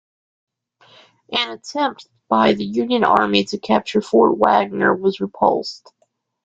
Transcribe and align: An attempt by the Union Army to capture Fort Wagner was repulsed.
An 1.31 1.51
attempt 1.51 2.09
by 2.27 2.53
the 2.53 2.65
Union 2.65 3.03
Army 3.03 3.43
to 3.43 3.59
capture 3.59 4.01
Fort 4.01 4.35
Wagner 4.39 4.95
was 4.95 5.19
repulsed. 5.21 5.93